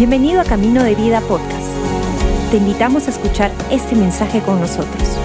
[0.00, 1.68] Bienvenido a Camino de Vida Podcast.
[2.50, 5.18] Te invitamos a escuchar este mensaje con nosotros.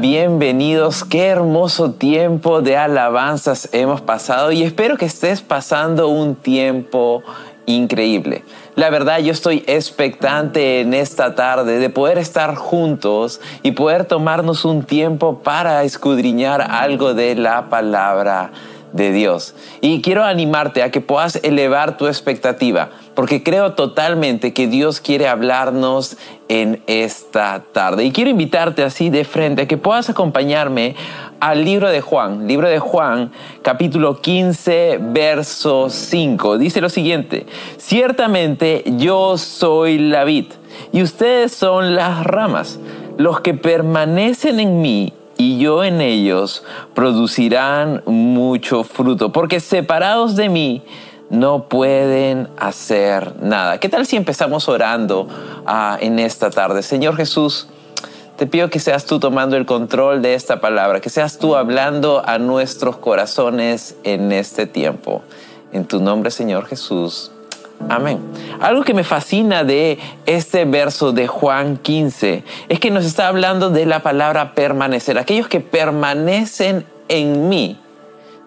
[0.00, 7.22] Bienvenidos, qué hermoso tiempo de alabanzas hemos pasado y espero que estés pasando un tiempo
[7.66, 8.44] increíble.
[8.74, 14.64] La verdad yo estoy expectante en esta tarde de poder estar juntos y poder tomarnos
[14.64, 18.50] un tiempo para escudriñar algo de la palabra
[18.92, 19.54] de Dios.
[19.80, 25.28] Y quiero animarte a que puedas elevar tu expectativa, porque creo totalmente que Dios quiere
[25.28, 26.16] hablarnos
[26.48, 28.04] en esta tarde.
[28.04, 30.94] Y quiero invitarte así de frente a que puedas acompañarme
[31.40, 33.30] al libro de Juan, libro de Juan,
[33.62, 36.58] capítulo 15, verso 5.
[36.58, 40.46] Dice lo siguiente, ciertamente yo soy la vid
[40.92, 42.78] y ustedes son las ramas.
[43.18, 50.48] Los que permanecen en mí y yo en ellos producirán mucho fruto, porque separados de
[50.48, 50.82] mí
[51.30, 53.78] no pueden hacer nada.
[53.78, 55.28] ¿Qué tal si empezamos orando
[55.64, 56.82] ah, en esta tarde?
[56.82, 57.68] Señor Jesús,
[58.36, 62.22] te pido que seas tú tomando el control de esta palabra, que seas tú hablando
[62.26, 65.22] a nuestros corazones en este tiempo.
[65.72, 67.30] En tu nombre, Señor Jesús.
[67.88, 68.20] Amén.
[68.60, 73.70] Algo que me fascina de este verso de Juan 15 es que nos está hablando
[73.70, 75.18] de la palabra permanecer.
[75.18, 77.78] Aquellos que permanecen en mí,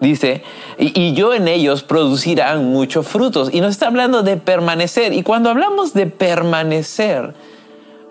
[0.00, 0.42] dice,
[0.78, 3.48] y, yo en ellos producirán muchos frutos.
[3.52, 5.12] Y nos está hablando de permanecer.
[5.12, 7.34] Y cuando hablamos de permanecer,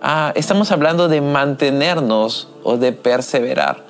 [0.01, 3.85] ah, estamos hablando de mantenernos o de perseverar.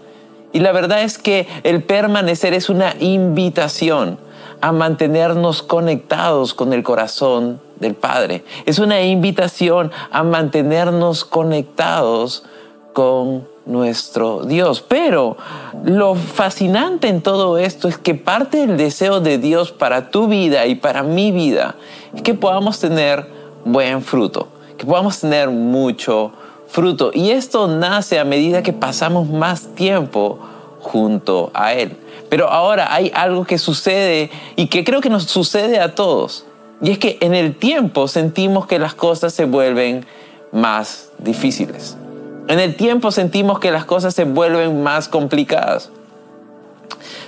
[0.53, 4.19] Y la verdad es que el permanecer es una invitación
[4.61, 8.43] a mantenernos conectados con el corazón del Padre.
[8.65, 12.43] Es una invitación a mantenernos conectados
[12.93, 14.81] con nuestro Dios.
[14.81, 15.37] Pero
[15.83, 20.65] lo fascinante en todo esto es que parte del deseo de Dios para tu vida
[20.65, 21.75] y para mi vida
[22.13, 23.25] es que podamos tener
[23.65, 26.31] buen fruto, que podamos tener mucho
[26.67, 27.11] fruto.
[27.13, 30.39] Y esto nace a medida que pasamos más tiempo
[30.81, 31.97] junto a Él.
[32.31, 36.45] Pero ahora hay algo que sucede y que creo que nos sucede a todos.
[36.81, 40.05] Y es que en el tiempo sentimos que las cosas se vuelven
[40.53, 41.97] más difíciles.
[42.47, 45.89] En el tiempo sentimos que las cosas se vuelven más complicadas.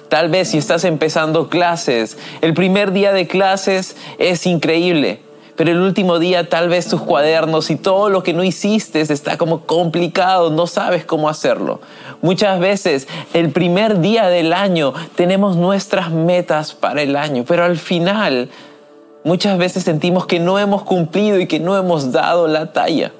[0.07, 5.19] Tal vez si estás empezando clases, el primer día de clases es increíble
[5.55, 9.37] pero el último día tal vez tus cuadernos y todo lo que no hiciste está
[9.37, 11.79] como complicado, no sabes cómo hacerlo.
[12.21, 17.77] Muchas veces el primer día del año tenemos nuestras metas para el año, pero al
[17.77, 18.49] final
[19.23, 23.11] muchas veces sentimos que no hemos cumplido y que no hemos dado la talla.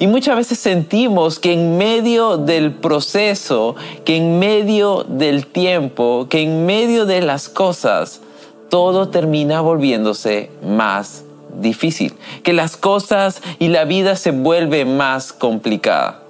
[0.00, 6.42] Y muchas veces sentimos que en medio del proceso, que en medio del tiempo, que
[6.42, 8.20] en medio de las cosas,
[8.68, 11.25] todo termina volviéndose más
[11.60, 16.22] difícil, que las cosas y la vida se vuelve más complicada.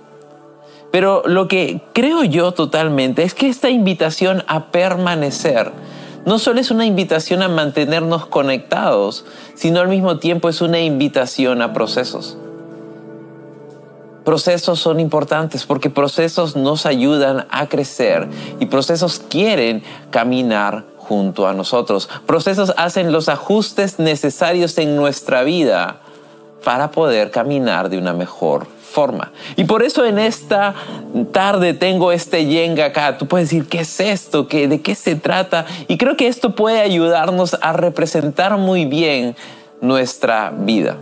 [0.91, 5.73] Pero lo que creo yo totalmente es que esta invitación a permanecer
[6.27, 11.63] no solo es una invitación a mantenernos conectados, sino al mismo tiempo es una invitación
[11.63, 12.37] a procesos.
[14.25, 21.53] Procesos son importantes porque procesos nos ayudan a crecer y procesos quieren caminar junto a
[21.53, 22.09] nosotros.
[22.27, 26.01] Procesos hacen los ajustes necesarios en nuestra vida
[26.65, 29.31] para poder caminar de una mejor forma.
[29.57, 30.75] Y por eso en esta
[31.33, 33.19] tarde tengo este yenga acá.
[33.19, 34.45] Tú puedes decir, ¿qué es esto?
[34.45, 35.67] ¿De qué se trata?
[35.87, 39.37] Y creo que esto puede ayudarnos a representar muy bien
[39.81, 40.97] nuestra vida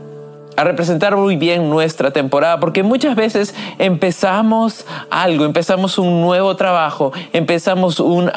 [0.56, 7.12] a representar muy bien nuestra temporada, porque muchas veces empezamos algo, empezamos un nuevo trabajo,
[7.32, 8.30] empezamos un,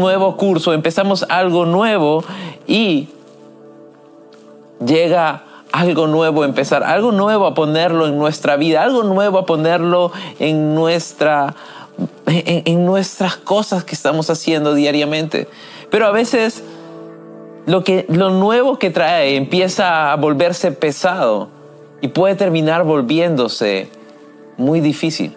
[0.00, 2.24] nuevo curso, empezamos algo nuevo
[2.66, 3.08] y
[4.84, 9.46] llega algo nuevo a empezar, algo nuevo a ponerlo en nuestra vida, algo nuevo a
[9.46, 11.54] ponerlo en, nuestra,
[12.26, 15.48] en nuestras cosas que estamos haciendo diariamente.
[15.90, 16.62] Pero a veces
[17.70, 21.48] lo, que, lo nuevo que trae empieza a volverse pesado
[22.00, 23.88] y puede terminar volviéndose
[24.56, 25.36] muy difícil.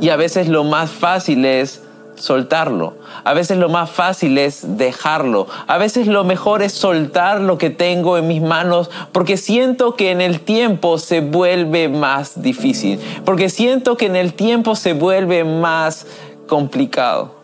[0.00, 1.82] Y a veces lo más fácil es
[2.14, 2.94] soltarlo.
[3.24, 5.46] A veces lo más fácil es dejarlo.
[5.66, 10.10] A veces lo mejor es soltar lo que tengo en mis manos porque siento que
[10.10, 12.98] en el tiempo se vuelve más difícil.
[13.26, 16.06] Porque siento que en el tiempo se vuelve más
[16.48, 17.43] complicado.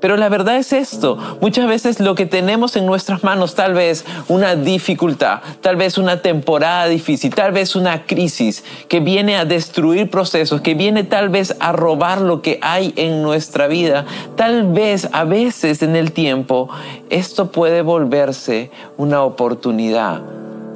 [0.00, 4.04] Pero la verdad es esto, muchas veces lo que tenemos en nuestras manos, tal vez
[4.28, 10.08] una dificultad, tal vez una temporada difícil, tal vez una crisis que viene a destruir
[10.08, 14.06] procesos, que viene tal vez a robar lo que hay en nuestra vida,
[14.36, 16.68] tal vez a veces en el tiempo
[17.10, 20.20] esto puede volverse una oportunidad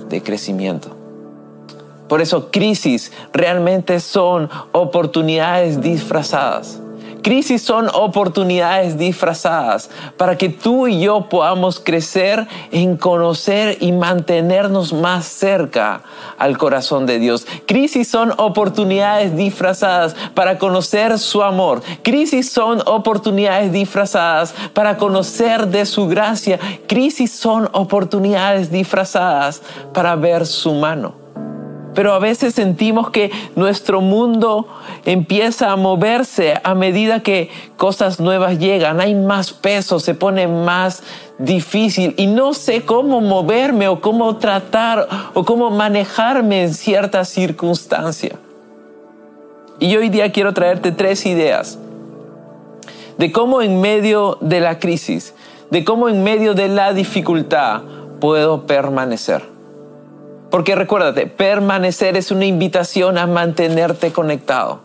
[0.08, 0.96] de crecimiento.
[2.08, 6.81] Por eso crisis realmente son oportunidades disfrazadas.
[7.22, 14.92] Crisis son oportunidades disfrazadas para que tú y yo podamos crecer en conocer y mantenernos
[14.92, 16.02] más cerca
[16.36, 17.46] al corazón de Dios.
[17.66, 21.82] Crisis son oportunidades disfrazadas para conocer su amor.
[22.02, 26.58] Crisis son oportunidades disfrazadas para conocer de su gracia.
[26.88, 31.21] Crisis son oportunidades disfrazadas para ver su mano.
[31.94, 34.66] Pero a veces sentimos que nuestro mundo
[35.04, 39.00] empieza a moverse a medida que cosas nuevas llegan.
[39.00, 41.02] Hay más peso, se pone más
[41.38, 48.36] difícil y no sé cómo moverme o cómo tratar o cómo manejarme en cierta circunstancia.
[49.78, 51.78] Y hoy día quiero traerte tres ideas
[53.18, 55.34] de cómo en medio de la crisis,
[55.70, 57.82] de cómo en medio de la dificultad
[58.20, 59.51] puedo permanecer.
[60.52, 64.80] Porque recuérdate, permanecer es una invitación a mantenerte conectado.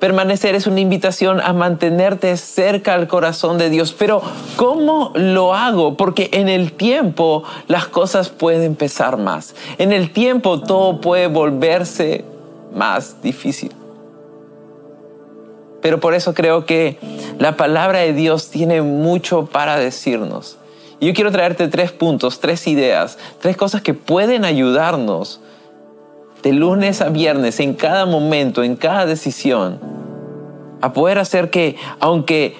[0.00, 3.94] Permanecer es una invitación a mantenerte cerca al corazón de Dios.
[3.96, 4.20] Pero
[4.56, 5.96] ¿cómo lo hago?
[5.96, 9.54] Porque en el tiempo las cosas pueden empezar más.
[9.78, 12.24] En el tiempo todo puede volverse
[12.74, 13.70] más difícil.
[15.80, 16.98] Pero por eso creo que
[17.38, 20.57] la palabra de Dios tiene mucho para decirnos.
[21.00, 25.40] Yo quiero traerte tres puntos, tres ideas, tres cosas que pueden ayudarnos
[26.42, 29.78] de lunes a viernes, en cada momento, en cada decisión,
[30.80, 32.56] a poder hacer que, aunque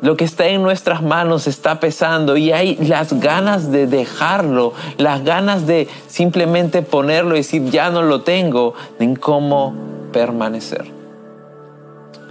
[0.00, 5.24] lo que está en nuestras manos está pesando y hay las ganas de dejarlo, las
[5.24, 9.74] ganas de simplemente ponerlo y decir, ya no lo tengo, en cómo
[10.12, 10.86] permanecer.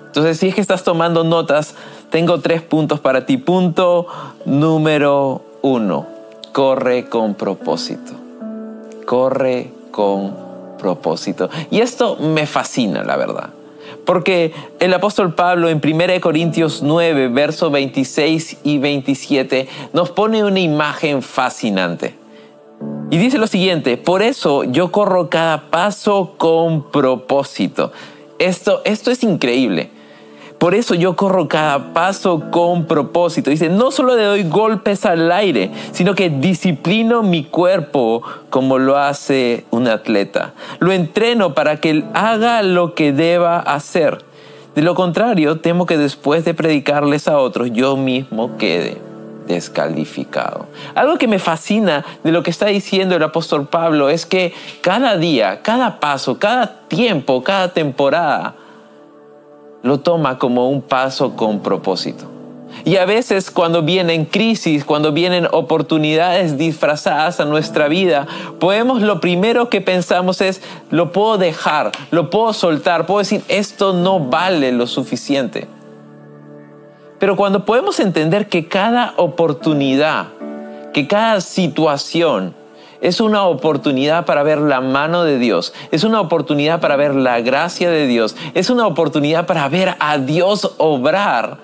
[0.06, 1.76] Entonces, si es que estás tomando notas,
[2.10, 3.38] tengo tres puntos para ti.
[3.38, 4.08] Punto
[4.46, 6.08] número uno,
[6.52, 8.14] corre con propósito.
[9.06, 10.36] Corre con
[10.78, 11.50] propósito.
[11.72, 13.50] Y esto me fascina, la verdad.
[14.06, 20.60] Porque el apóstol Pablo en 1 Corintios 9, versos 26 y 27 nos pone una
[20.60, 22.16] imagen fascinante.
[23.10, 27.92] Y dice lo siguiente, por eso yo corro cada paso con propósito.
[28.40, 29.92] Esto, esto es increíble.
[30.58, 33.52] Por eso yo corro cada paso con propósito.
[33.52, 38.98] Dice, no solo le doy golpes al aire, sino que disciplino mi cuerpo como lo
[38.98, 40.54] hace un atleta.
[40.80, 44.24] Lo entreno para que él haga lo que deba hacer.
[44.74, 48.98] De lo contrario, temo que después de predicarles a otros, yo mismo quede
[49.48, 50.68] descalificado.
[50.94, 55.18] Algo que me fascina de lo que está diciendo el apóstol Pablo es que cada
[55.18, 58.56] día, cada paso, cada tiempo, cada temporada,
[59.88, 62.26] lo toma como un paso con propósito.
[62.86, 68.28] Y a veces cuando vienen crisis, cuando vienen oportunidades disfrazadas a nuestra vida,
[68.60, 70.62] podemos lo primero que pensamos es,
[70.92, 75.68] lo puedo dejar, lo puedo soltar, puedo decir, esto no vale lo suficiente.
[77.20, 80.28] Pero cuando podemos entender que cada oportunidad,
[80.94, 82.54] que cada situación
[83.02, 85.74] es una oportunidad para ver la mano de Dios.
[85.92, 88.36] Es una oportunidad para ver la gracia de Dios.
[88.54, 91.58] Es una oportunidad para ver a Dios obrar.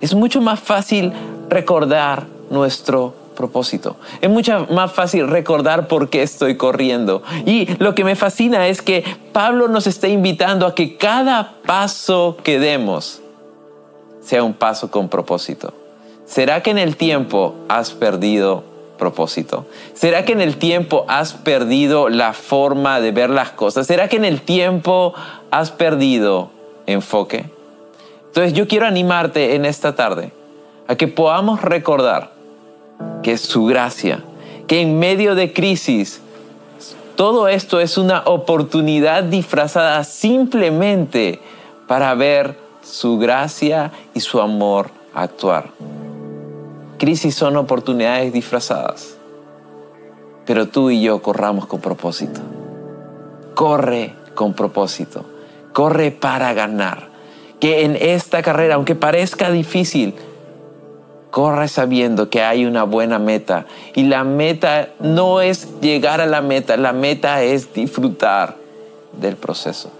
[0.00, 1.12] Es mucho más fácil
[1.48, 3.96] recordar nuestro propósito.
[4.20, 7.22] Es mucho más fácil recordar por qué estoy corriendo.
[7.44, 12.36] Y lo que me fascina es que Pablo nos está invitando a que cada paso
[12.42, 13.20] que demos
[14.22, 15.72] sea un paso con propósito.
[16.24, 19.66] ¿Será que en el tiempo has perdido propósito?
[19.94, 23.86] ¿Será que en el tiempo has perdido la forma de ver las cosas?
[23.86, 25.14] ¿Será que en el tiempo
[25.50, 26.50] has perdido
[26.86, 27.46] enfoque?
[28.28, 30.32] Entonces yo quiero animarte en esta tarde
[30.88, 32.32] a que podamos recordar
[33.22, 34.22] que es su gracia,
[34.66, 36.20] que en medio de crisis,
[37.16, 41.40] todo esto es una oportunidad disfrazada simplemente
[41.88, 45.70] para ver su gracia y su amor actuar.
[46.98, 49.16] Crisis son oportunidades disfrazadas.
[50.46, 52.40] Pero tú y yo corramos con propósito.
[53.54, 55.24] Corre con propósito.
[55.72, 57.08] Corre para ganar.
[57.60, 60.14] Que en esta carrera, aunque parezca difícil,
[61.30, 63.66] corre sabiendo que hay una buena meta.
[63.94, 68.56] Y la meta no es llegar a la meta, la meta es disfrutar
[69.20, 69.90] del proceso.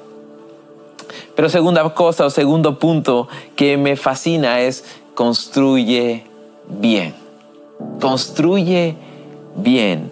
[1.35, 4.85] Pero segunda cosa o segundo punto que me fascina es
[5.15, 6.25] construye
[6.69, 7.15] bien.
[8.01, 8.97] Construye
[9.57, 10.11] bien.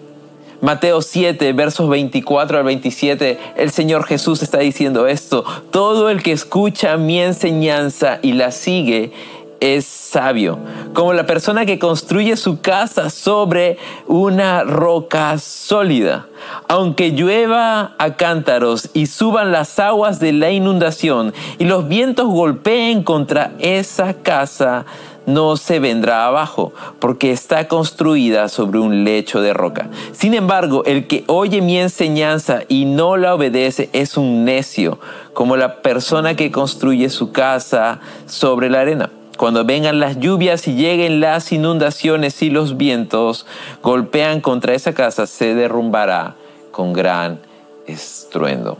[0.61, 5.43] Mateo 7, versos 24 al 27, el Señor Jesús está diciendo esto.
[5.69, 9.11] Todo el que escucha mi enseñanza y la sigue
[9.59, 10.59] es sabio,
[10.93, 16.27] como la persona que construye su casa sobre una roca sólida.
[16.67, 23.03] Aunque llueva a cántaros y suban las aguas de la inundación y los vientos golpeen
[23.03, 24.85] contra esa casa,
[25.25, 29.89] no se vendrá abajo, porque está construida sobre un lecho de roca.
[30.11, 34.99] Sin embargo, el que oye mi enseñanza y no la obedece es un necio,
[35.33, 39.09] como la persona que construye su casa sobre la arena.
[39.37, 43.45] Cuando vengan las lluvias y lleguen las inundaciones y los vientos
[43.83, 46.35] golpean contra esa casa, se derrumbará
[46.71, 47.39] con gran
[47.85, 48.77] estruendo.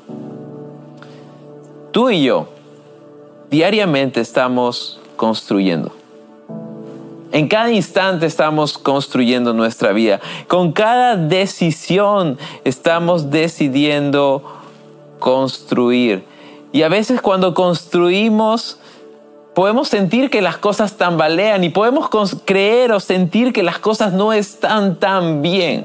[1.92, 2.48] Tú y yo
[3.50, 5.92] diariamente estamos construyendo.
[7.36, 10.22] En cada instante estamos construyendo nuestra vida.
[10.48, 14.42] Con cada decisión estamos decidiendo
[15.20, 16.24] construir.
[16.72, 18.80] Y a veces cuando construimos
[19.54, 22.10] podemos sentir que las cosas tambalean y podemos
[22.46, 25.84] creer o sentir que las cosas no están tan bien.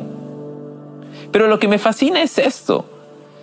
[1.33, 2.85] Pero lo que me fascina es esto.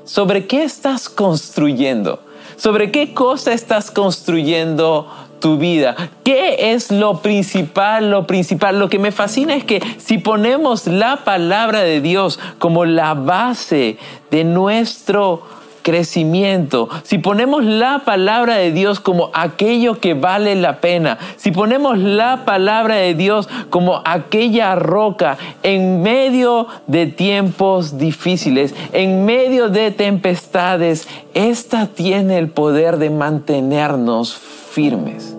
[0.05, 2.21] ¿Sobre qué estás construyendo?
[2.57, 5.07] ¿Sobre qué cosa estás construyendo
[5.39, 5.95] tu vida?
[6.23, 8.09] ¿Qué es lo principal?
[8.09, 12.85] Lo principal, lo que me fascina es que si ponemos la palabra de Dios como
[12.85, 13.97] la base
[14.31, 15.43] de nuestro
[15.87, 21.97] crecimiento, si ponemos la palabra de Dios como aquello que vale la pena, si ponemos
[21.97, 29.91] la palabra de Dios como aquella roca en medio de tiempos difíciles, en medio de
[29.91, 35.37] tempestades, esta tiene el poder de mantenernos firmes.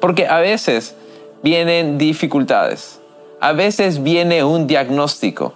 [0.00, 0.94] Porque a veces
[1.42, 3.00] vienen dificultades,
[3.38, 5.52] a veces viene un diagnóstico,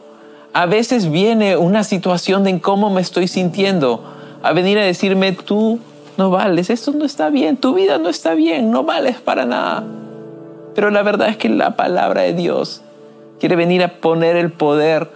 [0.57, 4.03] a veces viene una situación de cómo me estoy sintiendo,
[4.43, 5.81] a venir a decirme, tú
[6.17, 9.85] no vales, esto no está bien, tu vida no está bien, no vales para nada.
[10.75, 12.81] Pero la verdad es que la palabra de Dios
[13.39, 15.11] quiere venir a poner el poder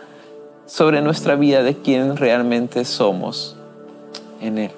[0.67, 3.57] sobre nuestra vida de quien realmente somos
[4.43, 4.71] en Él.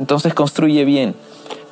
[0.00, 1.14] Entonces construye bien.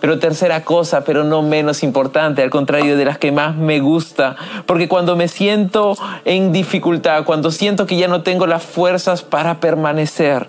[0.04, 4.36] Pero tercera cosa, pero no menos importante, al contrario de las que más me gusta,
[4.66, 5.96] porque cuando me siento
[6.26, 10.48] en dificultad, cuando siento que ya no tengo las fuerzas para permanecer,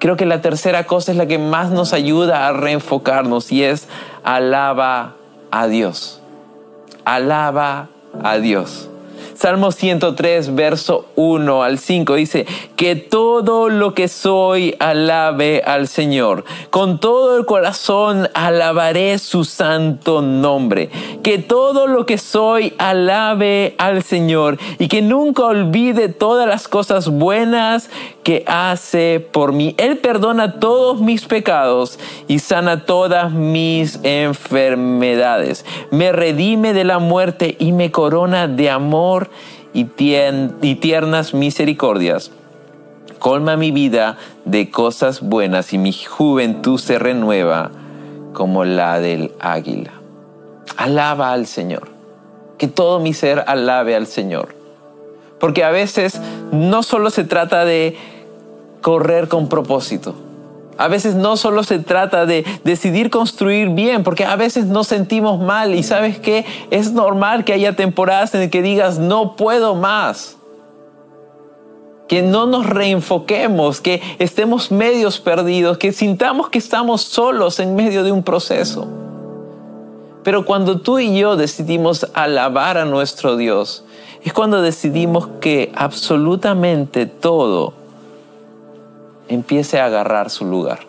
[0.00, 3.86] creo que la tercera cosa es la que más nos ayuda a reenfocarnos y es
[4.24, 5.14] alaba
[5.52, 6.20] a Dios.
[7.04, 7.90] Alaba
[8.24, 8.88] a Dios.
[9.40, 16.44] Salmo 103, verso 1 al 5 dice, que todo lo que soy alabe al Señor.
[16.68, 20.90] Con todo el corazón alabaré su santo nombre.
[21.22, 27.08] Que todo lo que soy alabe al Señor y que nunca olvide todas las cosas
[27.08, 27.88] buenas
[28.22, 29.74] que hace por mí.
[29.78, 35.64] Él perdona todos mis pecados y sana todas mis enfermedades.
[35.90, 39.29] Me redime de la muerte y me corona de amor
[39.72, 42.30] y, tiernas misericordias.
[43.18, 47.70] Colma mi vida de cosas buenas y mi juventud se renueva
[48.32, 49.92] como la del águila.
[50.76, 51.88] Alaba al Señor.
[52.56, 54.54] Que todo mi ser alabe al Señor.
[55.38, 56.20] Porque a veces
[56.52, 57.96] no solo se trata de
[58.80, 60.14] correr con propósito,
[60.80, 65.38] a veces no solo se trata de decidir construir bien, porque a veces nos sentimos
[65.38, 70.38] mal y sabes que es normal que haya temporadas en que digas, no puedo más.
[72.08, 78.02] Que no nos reenfoquemos, que estemos medios perdidos, que sintamos que estamos solos en medio
[78.02, 78.88] de un proceso.
[80.24, 83.84] Pero cuando tú y yo decidimos alabar a nuestro Dios,
[84.24, 87.79] es cuando decidimos que absolutamente todo
[89.30, 90.80] empiece a agarrar su lugar.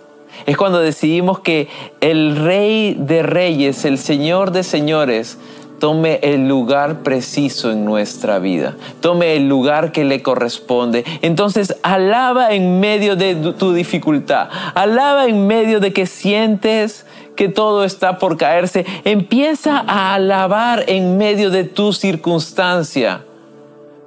[0.45, 1.67] Es cuando decidimos que
[1.99, 5.37] el Rey de Reyes, el Señor de Señores,
[5.79, 11.03] tome el lugar preciso en nuestra vida, tome el lugar que le corresponde.
[11.23, 17.05] Entonces, alaba en medio de tu dificultad, alaba en medio de que sientes
[17.35, 23.23] que todo está por caerse, empieza a alabar en medio de tu circunstancia.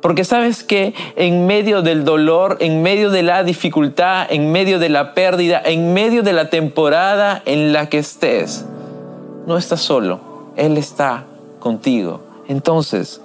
[0.05, 4.91] Porque sabes que en medio del dolor, en medio de la dificultad, en medio de
[4.91, 8.67] la pérdida, en medio de la temporada en la que estés,
[9.47, 10.21] no estás solo,
[10.57, 11.25] Él está
[11.59, 12.21] contigo.
[12.49, 13.23] Entonces,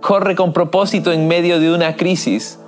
[0.00, 2.58] corre con propósito en medio de una crisis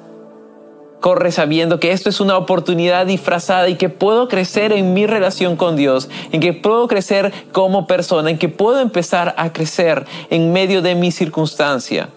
[1.01, 5.57] Corre sabiendo que esto es una oportunidad disfrazada y que puedo crecer en mi relación
[5.57, 10.53] con Dios, en que puedo crecer como persona, en que puedo empezar a crecer en
[10.53, 12.11] medio de mi circunstancia.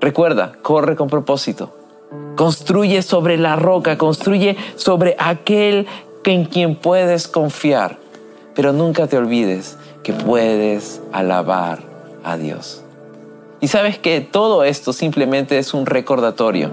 [0.00, 1.74] Recuerda, corre con propósito.
[2.36, 5.86] Construye sobre la roca, construye sobre aquel
[6.28, 7.98] en quien puedes confiar.
[8.54, 11.80] Pero nunca te olvides que puedes alabar
[12.24, 12.82] a Dios.
[13.60, 16.70] Y sabes que todo esto simplemente es un recordatorio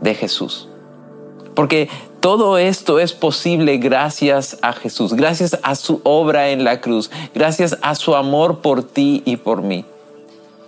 [0.00, 0.68] de Jesús.
[1.54, 1.88] Porque
[2.20, 7.78] todo esto es posible gracias a Jesús, gracias a su obra en la cruz, gracias
[7.82, 9.84] a su amor por ti y por mí.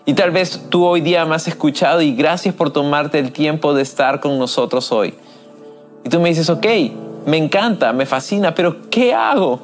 [0.08, 3.74] Y tal vez tú hoy día me has escuchado y gracias por tomarte el tiempo
[3.74, 5.12] de estar con nosotros hoy.
[6.02, 6.66] Y tú me dices, ok,
[7.26, 9.60] me encanta, me fascina, pero ¿qué hago?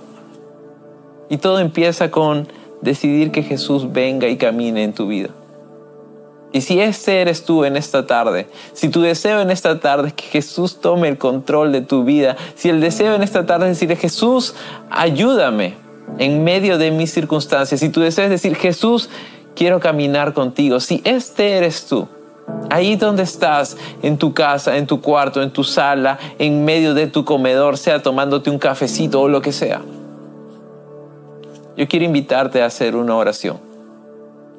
[1.30, 2.46] Y todo empieza con
[2.82, 5.30] decidir que Jesús venga y camine en tu vida.
[6.52, 10.14] Y si este eres tú en esta tarde, si tu deseo en esta tarde es
[10.14, 13.80] que Jesús tome el control de tu vida, si el deseo en esta tarde es
[13.80, 14.54] decir, Jesús,
[14.90, 15.72] ayúdame
[16.18, 19.08] en medio de mis circunstancias, si tu deseo es decir, Jesús,
[19.54, 20.80] quiero caminar contigo.
[20.80, 22.08] Si este eres tú,
[22.70, 27.06] ahí donde estás, en tu casa, en tu cuarto, en tu sala, en medio de
[27.06, 29.82] tu comedor, sea tomándote un cafecito o lo que sea.
[31.76, 33.58] Yo quiero invitarte a hacer una oración.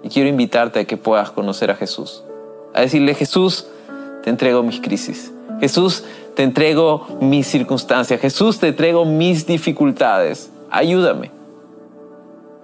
[0.04, 2.24] Y quiero invitarte a que puedas conocer a Jesús.
[2.74, 3.66] A decirle, Jesús,
[4.24, 5.32] te entrego mis crisis.
[5.60, 6.04] Jesús,
[6.36, 8.20] te entrego mis circunstancias.
[8.20, 10.52] Jesús, te entrego mis dificultades.
[10.70, 11.35] Ayúdame.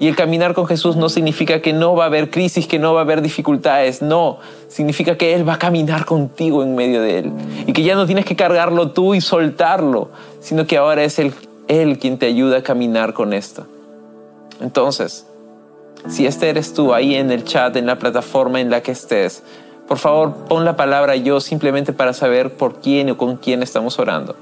[0.01, 2.95] Y el caminar con Jesús no significa que no va a haber crisis, que no
[2.95, 4.01] va a haber dificultades.
[4.01, 7.31] No, significa que Él va a caminar contigo en medio de Él.
[7.67, 11.35] Y que ya no tienes que cargarlo tú y soltarlo, sino que ahora es Él,
[11.67, 13.67] él quien te ayuda a caminar con esto.
[14.59, 15.27] Entonces,
[16.09, 19.43] si este eres tú ahí en el chat, en la plataforma en la que estés,
[19.87, 23.99] por favor pon la palabra yo simplemente para saber por quién o con quién estamos
[23.99, 24.35] orando.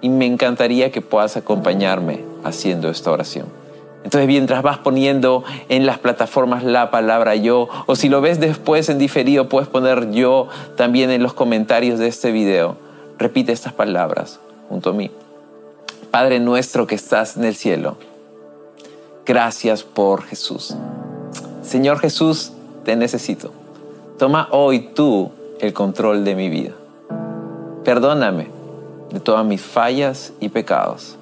[0.00, 3.65] Y me encantaría que puedas acompañarme haciendo esta oración.
[4.06, 8.88] Entonces, mientras vas poniendo en las plataformas la palabra yo, o si lo ves después
[8.88, 10.46] en diferido, puedes poner yo
[10.76, 12.76] también en los comentarios de este video.
[13.18, 15.10] Repite estas palabras junto a mí.
[16.12, 17.96] Padre nuestro que estás en el cielo,
[19.24, 20.76] gracias por Jesús.
[21.62, 22.52] Señor Jesús,
[22.84, 23.50] te necesito.
[24.20, 26.74] Toma hoy tú el control de mi vida.
[27.84, 28.46] Perdóname
[29.10, 31.16] de todas mis fallas y pecados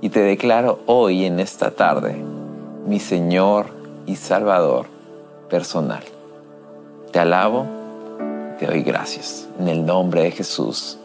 [0.00, 2.16] y te declaro hoy en esta tarde
[2.86, 3.66] mi Señor
[4.06, 4.86] y Salvador
[5.48, 6.02] personal.
[7.12, 7.66] Te alabo,
[8.58, 9.48] te doy gracias.
[9.58, 10.98] En el nombre de Jesús.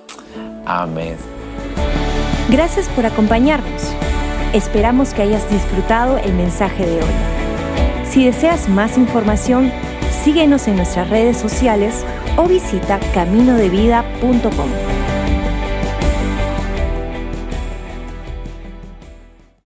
[0.65, 1.15] Amén.
[2.49, 3.93] Gracias por acompañarnos.
[4.53, 7.11] Esperamos que hayas disfrutado el mensaje de hoy.
[8.09, 9.71] Si deseas más información,
[10.23, 12.05] síguenos en nuestras redes sociales
[12.37, 14.90] o visita caminodevida.com.